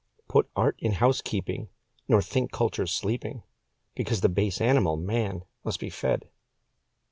[0.27, 1.69] Put art in housekeeping,
[2.07, 3.43] nor think culture sleeping
[3.93, 6.27] Because the base animal, man, must be fed.